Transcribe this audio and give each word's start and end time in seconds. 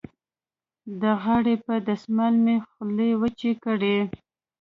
د 1.01 1.03
غاړې 1.23 1.55
په 1.65 1.73
دستمال 1.87 2.35
مې 2.43 2.55
خولې 2.67 3.09
وچې 3.21 3.51
کړې. 3.63 3.97